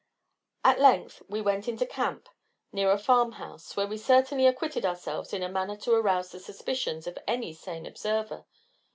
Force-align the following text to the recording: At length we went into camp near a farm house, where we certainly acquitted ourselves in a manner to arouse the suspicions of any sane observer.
At 0.63 0.79
length 0.79 1.21
we 1.27 1.41
went 1.43 1.67
into 1.67 1.85
camp 1.85 2.27
near 2.71 2.89
a 2.89 2.97
farm 2.97 3.33
house, 3.33 3.75
where 3.77 3.85
we 3.85 3.97
certainly 3.99 4.47
acquitted 4.47 4.83
ourselves 4.83 5.31
in 5.31 5.43
a 5.43 5.47
manner 5.47 5.75
to 5.77 5.93
arouse 5.93 6.31
the 6.31 6.39
suspicions 6.39 7.05
of 7.05 7.19
any 7.27 7.53
sane 7.53 7.85
observer. 7.85 8.45